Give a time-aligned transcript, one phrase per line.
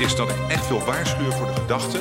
[0.00, 1.98] is dat ik echt wil waarschuwen voor de gedachte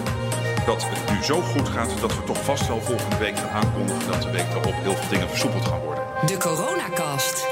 [0.65, 4.11] dat het nu zo goed gaat dat we toch vast wel volgende week gaan aankondigen
[4.11, 6.03] dat de week daarop heel veel dingen versoepeld gaan worden.
[6.25, 7.47] De Coronacast.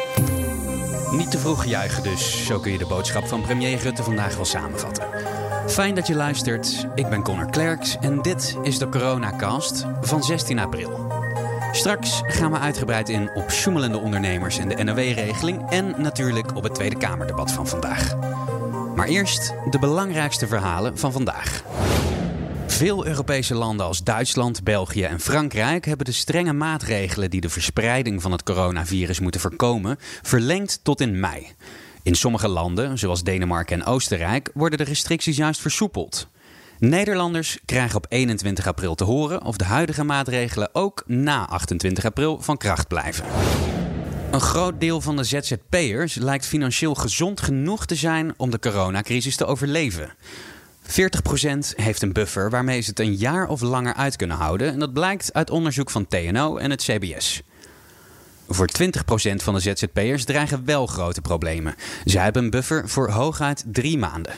[1.11, 2.45] Niet te vroeg juichen dus.
[2.45, 5.05] Zo kun je de boodschap van premier Rutte vandaag wel samenvatten.
[5.67, 6.87] Fijn dat je luistert.
[6.95, 11.07] Ik ben Connor Klerks en dit is de Coronacast van 16 april.
[11.71, 16.75] Straks gaan we uitgebreid in op sjoemelende ondernemers en de NOW-regeling en natuurlijk op het
[16.75, 18.15] Tweede Kamerdebat van vandaag.
[18.97, 21.63] Maar eerst de belangrijkste verhalen van vandaag.
[22.67, 28.21] Veel Europese landen als Duitsland, België en Frankrijk hebben de strenge maatregelen die de verspreiding
[28.21, 31.47] van het coronavirus moeten voorkomen verlengd tot in mei.
[32.03, 36.27] In sommige landen, zoals Denemarken en Oostenrijk, worden de restricties juist versoepeld.
[36.79, 42.41] Nederlanders krijgen op 21 april te horen of de huidige maatregelen ook na 28 april
[42.41, 43.25] van kracht blijven.
[44.31, 49.35] Een groot deel van de ZZP'ers lijkt financieel gezond genoeg te zijn om de coronacrisis
[49.35, 50.13] te overleven.
[50.83, 50.89] 40%
[51.75, 54.71] heeft een buffer waarmee ze het een jaar of langer uit kunnen houden.
[54.71, 57.41] En dat blijkt uit onderzoek van TNO en het CBS.
[58.47, 58.89] Voor 20%
[59.35, 61.75] van de ZZP'ers dreigen wel grote problemen.
[62.05, 64.33] Zij hebben een buffer voor hooguit drie maanden.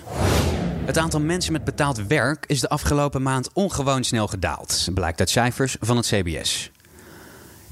[0.85, 5.29] Het aantal mensen met betaald werk is de afgelopen maand ongewoon snel gedaald, blijkt uit
[5.29, 6.71] cijfers van het CBS.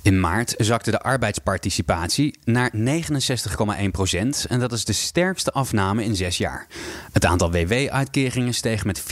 [0.01, 2.79] In maart zakte de arbeidsparticipatie naar 69,1%
[4.47, 6.67] en dat is de sterkste afname in zes jaar.
[7.11, 9.05] Het aantal WW-uitkeringen steeg met 4,3%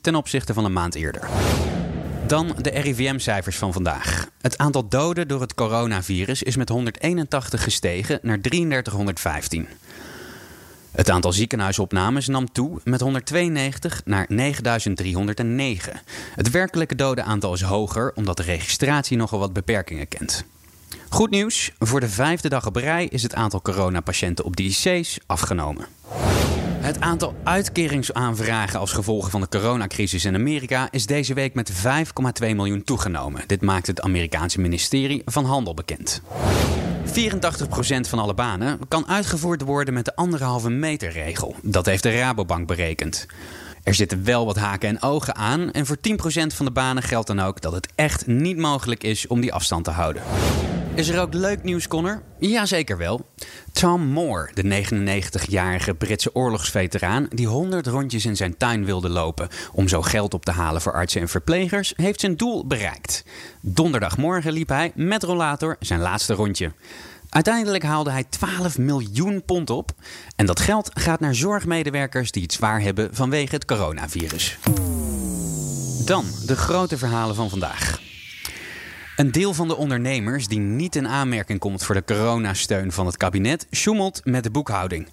[0.00, 1.28] ten opzichte van een maand eerder.
[2.26, 4.28] Dan de RIVM-cijfers van vandaag.
[4.40, 9.68] Het aantal doden door het coronavirus is met 181 gestegen naar 3315.
[10.92, 16.00] Het aantal ziekenhuisopnames nam toe met 192 naar 9309.
[16.34, 20.44] Het werkelijke dodenaantal is hoger omdat de registratie nogal wat beperkingen kent.
[21.08, 25.18] Goed nieuws, voor de vijfde dag op rij is het aantal coronapatiënten op de IC's
[25.26, 25.86] afgenomen.
[26.80, 31.72] Het aantal uitkeringsaanvragen als gevolg van de coronacrisis in Amerika is deze week met
[32.42, 33.42] 5,2 miljoen toegenomen.
[33.46, 36.22] Dit maakt het Amerikaanse ministerie van Handel bekend.
[37.10, 41.56] 84% van alle banen kan uitgevoerd worden met de anderhalve meter regel.
[41.62, 43.26] Dat heeft de Rabobank berekend.
[43.82, 45.70] Er zitten wel wat haken en ogen aan.
[45.70, 46.02] En voor 10%
[46.54, 49.84] van de banen geldt dan ook dat het echt niet mogelijk is om die afstand
[49.84, 50.22] te houden.
[50.94, 52.22] Is er ook leuk nieuws, Connor?
[52.38, 53.26] Jazeker wel.
[53.72, 59.88] Tom Moore, de 99-jarige Britse oorlogsveteraan die 100 rondjes in zijn tuin wilde lopen om
[59.88, 63.24] zo geld op te halen voor artsen en verplegers, heeft zijn doel bereikt.
[63.60, 66.72] Donderdagmorgen liep hij met rollator zijn laatste rondje.
[67.28, 69.90] Uiteindelijk haalde hij 12 miljoen pond op.
[70.36, 74.58] En dat geld gaat naar zorgmedewerkers die het zwaar hebben vanwege het coronavirus.
[76.04, 78.09] Dan de grote verhalen van vandaag.
[79.20, 83.16] Een deel van de ondernemers die niet in aanmerking komt voor de coronasteun van het
[83.16, 85.08] kabinet, sjoemelt met de boekhouding.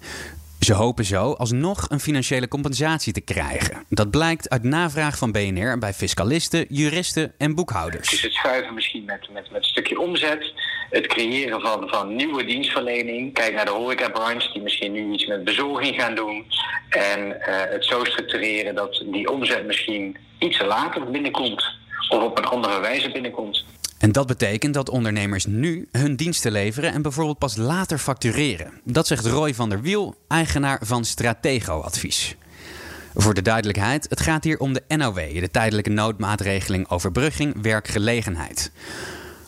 [0.60, 3.84] Ze hopen zo alsnog een financiële compensatie te krijgen.
[3.88, 8.12] Dat blijkt uit navraag van BNR bij fiscalisten, juristen en boekhouders.
[8.12, 10.52] Is het schuiven misschien met, met, met een stukje omzet.
[10.90, 13.34] Het creëren van, van nieuwe dienstverlening.
[13.34, 16.46] Kijk naar de horecabranche die misschien nu iets met bezorging gaan doen.
[16.88, 21.76] En eh, het zo structureren dat die omzet misschien iets later binnenkomt.
[22.08, 23.64] Of op een andere wijze binnenkomt.
[23.98, 28.80] En dat betekent dat ondernemers nu hun diensten leveren en bijvoorbeeld pas later factureren.
[28.84, 32.36] Dat zegt Roy van der Wiel, eigenaar van Stratego Advies.
[33.14, 38.70] Voor de duidelijkheid, het gaat hier om de NOW, de tijdelijke noodmaatregeling overbrugging werkgelegenheid.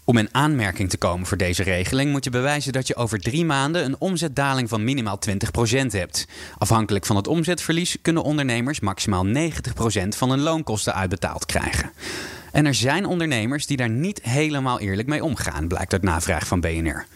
[0.05, 3.45] Om in aanmerking te komen voor deze regeling moet je bewijzen dat je over drie
[3.45, 5.33] maanden een omzetdaling van minimaal 20%
[5.87, 6.27] hebt.
[6.59, 9.31] Afhankelijk van het omzetverlies kunnen ondernemers maximaal 90%
[10.09, 11.93] van hun loonkosten uitbetaald krijgen.
[12.53, 16.61] En er zijn ondernemers die daar niet helemaal eerlijk mee omgaan, blijkt uit navraag van
[16.61, 17.07] BNR.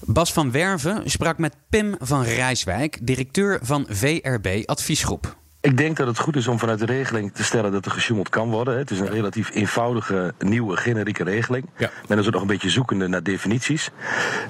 [0.00, 5.37] Bas van Werven sprak met Pim van Rijswijk, directeur van VRB Adviesgroep.
[5.60, 8.28] Ik denk dat het goed is om vanuit de regeling te stellen dat er gesjoemeld
[8.28, 8.78] kan worden.
[8.78, 11.66] Het is een relatief eenvoudige, nieuwe, generieke regeling.
[11.76, 11.90] Ja.
[12.08, 13.90] Men is ook nog een beetje zoekende naar definities.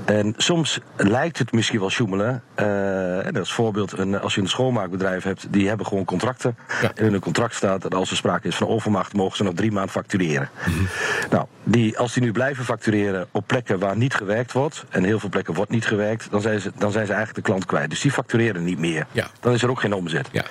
[0.05, 2.43] En soms lijkt het misschien wel sjoemelen.
[2.57, 6.57] Uh, en als voorbeeld, een, als je een schoonmaakbedrijf hebt, die hebben gewoon contracten.
[6.83, 6.93] Ja.
[6.95, 9.55] En in hun contract staat dat als er sprake is van overmacht, mogen ze nog
[9.55, 10.49] drie maanden factureren.
[11.31, 15.19] Nou, die, als die nu blijven factureren op plekken waar niet gewerkt wordt, en heel
[15.19, 17.91] veel plekken wordt niet gewerkt, dan zijn ze, dan zijn ze eigenlijk de klant kwijt.
[17.91, 19.07] Dus die factureren niet meer.
[19.13, 19.27] Ja.
[19.41, 20.29] Dan is er ook geen omzet.
[20.33, 20.45] Ja.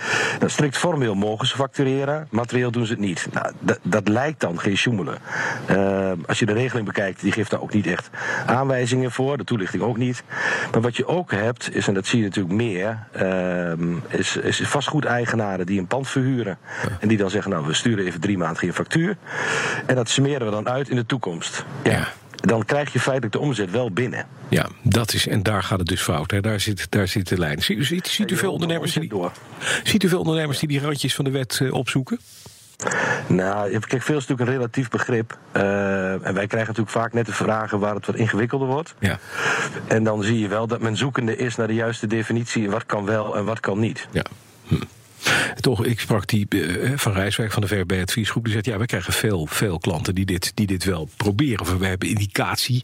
[0.49, 3.27] Strikt formeel mogen ze factureren, materieel doen ze het niet.
[3.33, 3.51] Nou,
[3.83, 5.17] dat- lijkt dan geen sjoemelen.
[5.65, 8.09] Eh, als je de regeling bekijkt, die geeft daar ook niet echt
[8.45, 10.23] aanwijzingen voor, de toelichting ook niet.
[10.71, 13.71] Maar wat je ook hebt, is, en dat zie je natuurlijk meer, eh,
[14.19, 16.57] is, is vastgoedeigenaren die een pand verhuren.
[16.99, 19.17] En die dan zeggen, nou, we sturen even drie maanden geen factuur.
[19.85, 21.65] En dat smeren we dan uit in de toekomst.
[21.83, 22.07] Ja.
[22.47, 24.27] Dan krijg je feitelijk de omzet wel binnen.
[24.49, 26.31] Ja, dat is, en daar gaat het dus fout.
[26.31, 26.41] Hè.
[26.41, 27.61] Daar, zit, daar zit de lijn.
[27.61, 29.11] Ziet, ziet, ziet u veel ondernemers die,
[29.83, 32.19] ziet u veel ondernemers die die randjes van de wet uh, opzoeken?
[33.27, 35.37] Nou, kijk, veel is natuurlijk een relatief begrip.
[35.53, 38.95] Uh, en wij krijgen natuurlijk vaak net de vragen waar het wat ingewikkelder wordt.
[38.99, 39.19] Ja.
[39.87, 42.69] En dan zie je wel dat men zoekende is naar de juiste definitie.
[42.69, 44.07] Wat kan wel en wat kan niet.
[44.11, 44.25] Ja.
[44.67, 44.75] Hm.
[45.59, 48.43] Toch, ik sprak die uh, van Rijswijk van de VRB Adviesgroep.
[48.43, 51.59] Die zegt, ja, we krijgen veel, veel klanten die dit, die dit wel proberen.
[51.59, 52.81] Of we hebben indicatie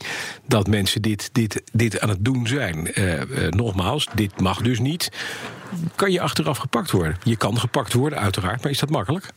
[0.48, 3.00] dat mensen dit, dit, dit aan het doen zijn.
[3.00, 5.12] Uh, uh, nogmaals, dit mag dus niet.
[5.96, 7.18] Kan je achteraf gepakt worden?
[7.24, 8.62] Je kan gepakt worden, uiteraard.
[8.62, 9.30] Maar is dat makkelijk?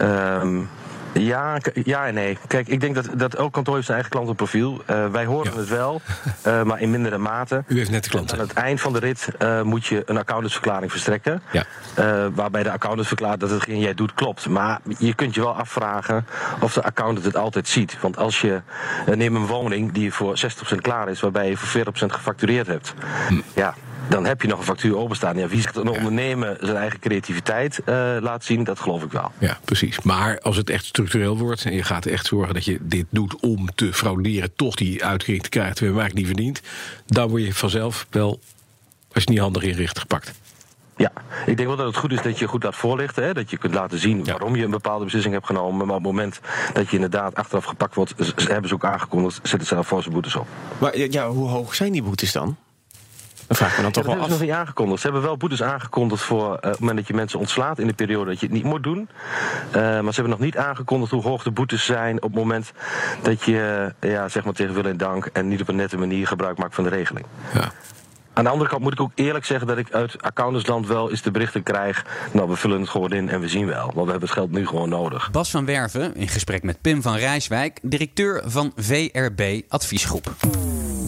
[0.00, 0.68] Um,
[1.12, 2.38] ja, ja en nee.
[2.46, 4.82] Kijk, ik denk dat, dat elk kantoor heeft zijn eigen klantenprofiel.
[4.90, 5.58] Uh, wij horen ja.
[5.58, 6.00] het wel,
[6.46, 7.64] uh, maar in mindere mate.
[7.66, 8.38] U heeft net de klanten.
[8.38, 11.42] aan het eind van de rit uh, moet je een accountantsverklaring verstrekken.
[11.50, 11.64] Ja.
[12.34, 14.48] waarbij de accountant verklaart dat hetgeen jij doet klopt.
[14.48, 16.26] Maar je kunt je wel afvragen
[16.60, 18.00] of de accountant het altijd ziet.
[18.00, 18.60] Want als je
[19.14, 20.38] neem een woning die voor
[20.74, 22.94] 60% klaar is, waarbij je voor 40% gefactureerd hebt.
[23.28, 23.40] Hm.
[23.54, 23.74] Ja,
[24.10, 25.36] dan heb je nog een factuur openstaan.
[25.36, 29.32] Ja, wie zegt een ondernemer zijn eigen creativiteit uh, laat zien, dat geloof ik wel.
[29.38, 30.00] Ja, precies.
[30.00, 33.40] Maar als het echt structureel wordt en je gaat echt zorgen dat je dit doet
[33.40, 36.62] om te frauderen, toch die uitkering te krijgen terwijl je eigenlijk niet verdient,
[37.06, 38.38] dan word je vanzelf wel, als
[39.08, 40.32] je het niet handig inricht, gepakt.
[40.96, 41.12] Ja,
[41.46, 43.24] ik denk wel dat het goed is dat je goed laat voorlichten.
[43.24, 43.32] Hè?
[43.32, 45.86] Dat je kunt laten zien waarom je een bepaalde beslissing hebt genomen.
[45.86, 46.40] Maar op het moment
[46.72, 48.14] dat je inderdaad achteraf gepakt wordt,
[48.48, 50.46] hebben ze ook aangekondigd, zet het zelf voor zijn boetes op.
[50.78, 52.56] Maar ja, hoe hoog zijn die boetes dan?
[53.50, 54.24] Dan vraag ik me dan toch ja, wel af.
[54.24, 54.30] af.
[54.30, 55.00] nog niet aangekondigd.
[55.00, 57.86] Ze hebben wel boetes aangekondigd voor uh, op het moment dat je mensen ontslaat in
[57.86, 59.08] de periode dat je het niet moet doen.
[59.68, 62.72] Uh, maar ze hebben nog niet aangekondigd hoe hoog de boetes zijn op het moment
[63.22, 65.98] dat je uh, ja, zeg maar tegen wil en dank en niet op een nette
[65.98, 67.26] manier gebruik maakt van de regeling.
[67.54, 67.72] Ja.
[68.32, 71.22] Aan de andere kant moet ik ook eerlijk zeggen dat ik uit accountantsland wel eens
[71.22, 72.06] de berichten krijg.
[72.32, 73.84] Nou, we vullen het gewoon in en we zien wel.
[73.84, 75.30] Want we hebben het geld nu gewoon nodig.
[75.30, 80.34] Bas van Werven in gesprek met Pim van Rijswijk, directeur van VRB Adviesgroep.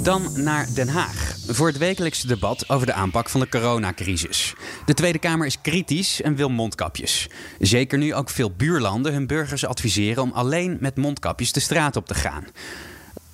[0.02, 4.54] Dan naar Den Haag voor het wekelijkse debat over de aanpak van de coronacrisis.
[4.86, 7.28] De Tweede Kamer is kritisch en wil mondkapjes.
[7.58, 12.06] Zeker nu ook veel buurlanden hun burgers adviseren om alleen met mondkapjes de straat op
[12.06, 12.46] te gaan.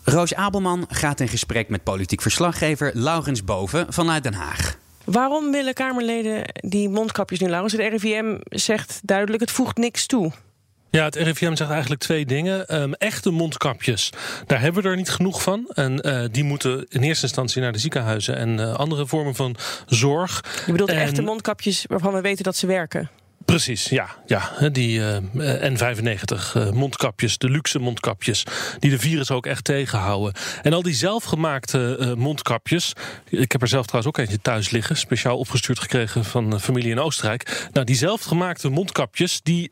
[0.02, 4.76] Roos Abelman gaat in gesprek met politiek verslaggever Laurens Boven vanuit Den Haag.
[5.04, 7.72] Waarom willen Kamerleden die mondkapjes nu, Laurens?
[7.72, 10.32] Het RIVM zegt duidelijk, het voegt niks toe.
[10.90, 12.80] Ja, het RIVM zegt eigenlijk twee dingen.
[12.82, 14.12] Um, echte mondkapjes,
[14.46, 15.70] daar hebben we er niet genoeg van.
[15.74, 19.56] En uh, die moeten in eerste instantie naar de ziekenhuizen en uh, andere vormen van
[19.86, 20.44] zorg.
[20.66, 20.96] Je bedoelt en...
[20.96, 23.10] echte mondkapjes waarvan we weten dat ze werken?
[23.48, 24.08] Precies, ja.
[24.26, 25.16] ja die uh,
[25.72, 28.44] N95 uh, mondkapjes, de luxe mondkapjes,
[28.78, 30.34] die de virus ook echt tegenhouden.
[30.62, 32.92] En al die zelfgemaakte mondkapjes,
[33.28, 36.98] ik heb er zelf trouwens ook eentje thuis liggen, speciaal opgestuurd gekregen van familie in
[36.98, 37.68] Oostenrijk.
[37.72, 39.70] Nou, die zelfgemaakte mondkapjes, die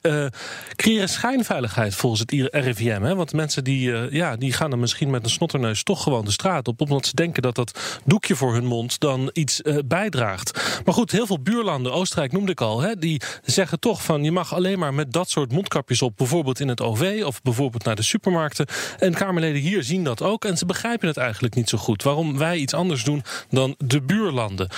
[0.77, 3.03] creëren schijnveiligheid volgens het RIVM.
[3.03, 3.15] Hè?
[3.15, 6.69] Want mensen die, ja, die gaan dan misschien met een snotterneus toch gewoon de straat
[6.69, 10.81] op, omdat ze denken dat dat doekje voor hun mond dan iets bijdraagt.
[10.85, 14.33] Maar goed, heel veel buurlanden, Oostenrijk noemde ik al, hè, die zeggen toch van je
[14.33, 17.97] mag alleen maar met dat soort mondkapjes op, bijvoorbeeld in het OV of bijvoorbeeld naar
[17.97, 18.67] de supermarkten.
[18.99, 22.03] En Kamerleden hier zien dat ook en ze begrijpen het eigenlijk niet zo goed.
[22.03, 24.69] Waarom wij iets anders doen dan de buurlanden.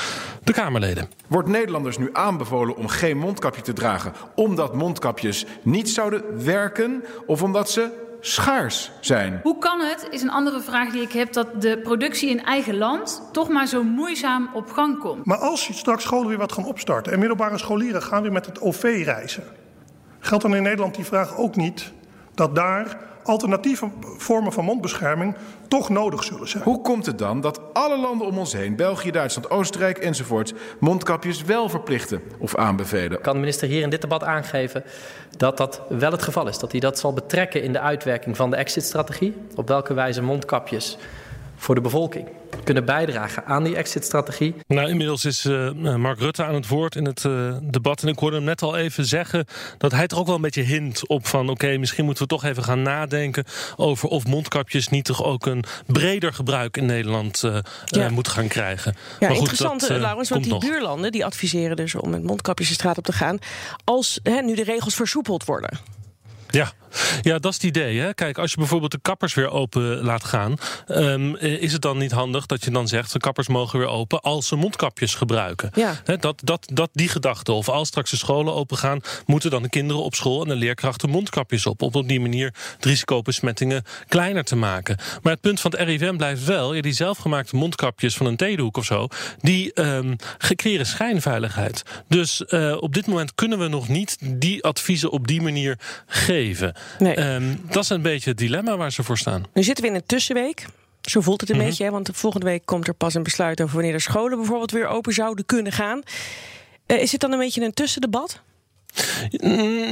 [0.44, 1.10] De Kamerleden.
[1.26, 7.42] Wordt Nederlanders nu aanbevolen om geen mondkapje te dragen omdat mondkapjes niet zouden werken of
[7.42, 9.40] omdat ze schaars zijn.
[9.42, 12.76] Hoe kan het, is een andere vraag die ik heb, dat de productie in eigen
[12.76, 15.24] land toch maar zo moeizaam op gang komt.
[15.24, 18.46] Maar als je straks scholen weer wat gaan opstarten en middelbare scholieren gaan weer met
[18.46, 19.44] het OV reizen,
[20.18, 21.92] geldt dan in Nederland die vraag ook niet
[22.34, 25.36] dat daar alternatieve vormen van mondbescherming
[25.68, 26.62] toch nodig zullen zijn.
[26.62, 31.42] Hoe komt het dan dat alle landen om ons heen, België, Duitsland, Oostenrijk enzovoort, mondkapjes
[31.42, 33.20] wel verplichten of aanbevelen?
[33.20, 34.84] Kan de minister hier in dit debat aangeven
[35.36, 36.58] dat dat wel het geval is?
[36.58, 39.36] Dat hij dat zal betrekken in de uitwerking van de exit-strategie?
[39.54, 40.98] Op welke wijze mondkapjes
[41.58, 42.28] voor de bevolking
[42.64, 44.54] kunnen bijdragen aan die exit-strategie.
[44.66, 48.02] Nou, inmiddels is uh, Mark Rutte aan het woord in het uh, debat.
[48.02, 49.44] En ik hoorde hem net al even zeggen
[49.78, 51.42] dat hij er ook wel een beetje hint op van...
[51.42, 53.44] oké, okay, misschien moeten we toch even gaan nadenken
[53.76, 58.08] over of mondkapjes niet toch ook een breder gebruik in Nederland uh, ja.
[58.08, 58.94] moeten gaan krijgen.
[58.96, 60.62] Ja, maar goed, interessant, dat, Laurens, want die nog.
[60.62, 63.38] buurlanden die adviseren dus om met mondkapjes de straat op te gaan...
[63.84, 65.97] als hè, nu de regels versoepeld worden.
[66.50, 66.72] Ja.
[67.22, 67.98] ja, dat is het idee.
[67.98, 68.14] Hè?
[68.14, 70.56] Kijk, als je bijvoorbeeld de kappers weer open laat gaan,
[70.88, 74.20] um, is het dan niet handig dat je dan zegt: de kappers mogen weer open
[74.20, 75.70] als ze mondkapjes gebruiken?
[75.74, 76.00] Ja.
[76.20, 77.52] Dat, dat, dat, die gedachte.
[77.52, 80.54] Of als straks de scholen open gaan, moeten dan de kinderen op school en de
[80.54, 81.82] leerkrachten mondkapjes op.
[81.82, 84.96] Om op die manier het risico op besmettingen kleiner te maken.
[85.22, 88.76] Maar het punt van het RIVM blijft wel: ja, die zelfgemaakte mondkapjes van een theedoek
[88.76, 89.06] of zo,
[89.40, 90.16] die um,
[90.56, 91.82] creëren schijnveiligheid.
[92.08, 96.37] Dus uh, op dit moment kunnen we nog niet die adviezen op die manier geven.
[96.38, 96.74] Geven.
[96.98, 99.44] Ehm, dat is een beetje het dilemma waar ze voor staan.
[99.52, 100.64] Nu zitten we in een tussenweek.
[101.02, 101.64] Zo voelt het een Mhm.
[101.66, 101.90] beetje, hè?
[101.90, 105.12] want volgende week komt er pas een besluit over wanneer de scholen bijvoorbeeld weer open
[105.12, 106.02] zouden kunnen gaan.
[106.86, 108.40] Eh, is het dan een beetje een tussendebat?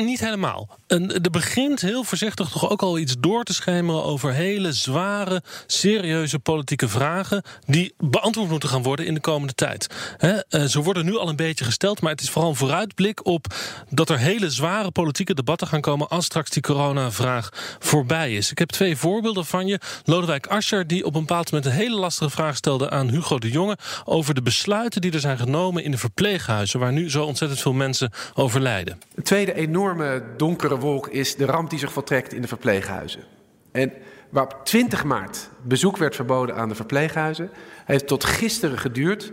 [0.04, 0.78] Niet helemaal.
[0.86, 5.42] En er begint heel voorzichtig toch ook al iets door te schemeren over hele zware,
[5.66, 9.86] serieuze politieke vragen die beantwoord moeten gaan worden in de komende tijd.
[10.18, 13.46] Eh, ze worden nu al een beetje gesteld, maar het is vooral een vooruitblik op
[13.90, 17.48] dat er hele zware politieke debatten gaan komen als straks die coronavraag
[17.78, 18.50] voorbij is.
[18.50, 19.80] Ik heb twee voorbeelden van je.
[20.04, 23.50] Lodewijk Asscher, die op een bepaald moment een hele lastige vraag stelde aan Hugo de
[23.50, 27.60] Jonge over de besluiten die er zijn genomen in de verpleeghuizen, waar nu zo ontzettend
[27.60, 28.95] veel mensen overlijden.
[29.14, 33.24] Een tweede enorme donkere wolk is de ramp die zich voltrekt in de verpleeghuizen.
[33.72, 33.92] En
[34.28, 37.50] waar op 20 maart bezoek werd verboden aan de verpleeghuizen,
[37.84, 39.32] heeft tot gisteren geduurd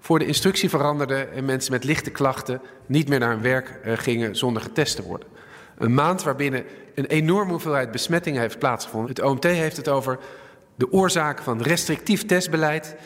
[0.00, 3.92] voor de instructie veranderde en mensen met lichte klachten niet meer naar hun werk eh,
[3.96, 5.28] gingen zonder getest te worden.
[5.78, 6.64] Een maand waarbinnen
[6.94, 9.10] een enorme hoeveelheid besmettingen heeft plaatsgevonden.
[9.10, 10.18] Het OMT heeft het over
[10.74, 12.96] de oorzaak van restrictief testbeleid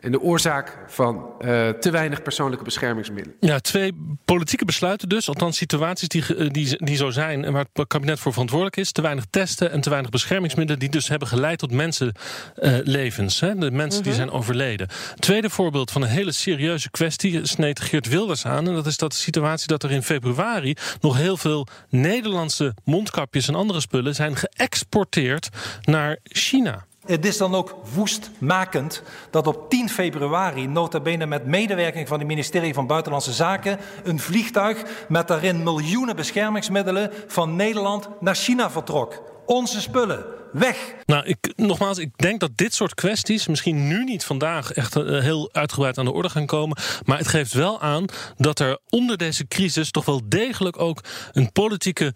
[0.00, 3.36] en de oorzaak van eh, te weinig persoonlijke beschermingsmiddelen.
[3.40, 3.92] Ja, twee
[4.24, 5.28] politieke besluiten dus.
[5.28, 8.92] Althans, situaties die, ge- die, die zo zijn en waar het kabinet voor verantwoordelijk is.
[8.92, 10.80] Te weinig testen en te weinig beschermingsmiddelen.
[10.80, 13.40] die dus hebben geleid tot mensenlevens.
[13.40, 14.88] hè, de mensen die zijn overleden.
[15.18, 18.68] Tweede voorbeeld van een hele serieuze kwestie sneed Geert Wilders aan.
[18.68, 23.48] En dat is dat de situatie dat er in februari nog heel veel Nederlandse mondkapjes
[23.48, 25.48] en andere spullen zijn geëxporteerd
[25.82, 26.84] naar China.
[27.06, 32.26] Het is dan ook woestmakend dat op 10 februari, nota bene met medewerking van het
[32.26, 39.22] ministerie van Buitenlandse Zaken, een vliegtuig met daarin miljoenen beschermingsmiddelen van Nederland naar China vertrok.
[39.46, 40.94] Onze spullen, weg!
[41.04, 45.20] Nou, ik, nogmaals, ik denk dat dit soort kwesties misschien nu niet vandaag echt eh,
[45.20, 46.76] heel uitgebreid aan de orde gaan komen.
[47.04, 48.04] Maar het geeft wel aan
[48.36, 51.00] dat er onder deze crisis toch wel degelijk ook
[51.32, 52.14] een politieke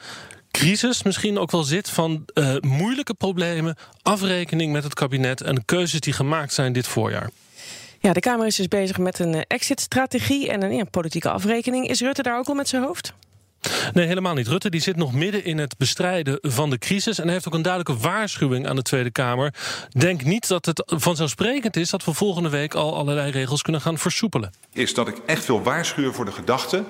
[0.51, 5.63] crisis misschien ook wel zit van eh, moeilijke problemen, afrekening met het kabinet en de
[5.65, 7.31] keuzes die gemaakt zijn dit voorjaar.
[8.01, 11.89] Ja, de Kamer is dus bezig met een eh, exit-strategie en een ja, politieke afrekening.
[11.89, 13.13] Is Rutte daar ook al met zijn hoofd?
[13.93, 14.49] Nee, helemaal niet.
[14.49, 17.19] Rutte die zit nog midden in het bestrijden van de crisis.
[17.19, 19.55] En heeft ook een duidelijke waarschuwing aan de Tweede Kamer.
[19.89, 23.99] Denk niet dat het vanzelfsprekend is dat we volgende week al allerlei regels kunnen gaan
[23.99, 24.51] versoepelen.
[24.73, 26.85] is dat ik echt wil waarschuwen voor de gedachte.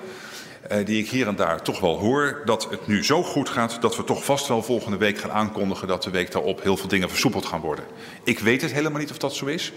[0.69, 2.43] Eh, die ik hier en daar toch wel hoor.
[2.45, 3.79] dat het nu zo goed gaat.
[3.81, 5.89] dat we toch vast wel volgende week gaan aankondigen.
[5.89, 7.85] dat de week daarop heel veel dingen versoepeld gaan worden.
[8.25, 9.73] Ik weet het helemaal niet of dat zo is.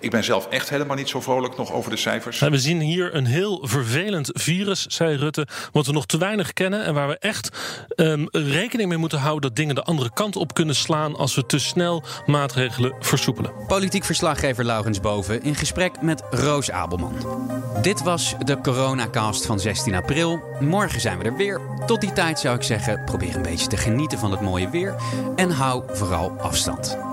[0.00, 2.40] Ik ben zelf echt helemaal niet zo vrolijk nog over de cijfers.
[2.40, 6.52] En we zien hier een heel vervelend virus, zei Rutte, wat we nog te weinig
[6.52, 7.48] kennen en waar we echt
[7.94, 11.46] ehm, rekening mee moeten houden dat dingen de andere kant op kunnen slaan als we
[11.46, 13.52] te snel maatregelen versoepelen.
[13.66, 17.14] Politiek verslaggever Laurens Boven in gesprek met Roos Abelman.
[17.82, 19.94] Dit was de Coronacast van 16
[20.60, 21.60] Morgen zijn we er weer.
[21.86, 24.94] Tot die tijd zou ik zeggen, probeer een beetje te genieten van het mooie weer
[25.36, 27.09] en hou vooral afstand.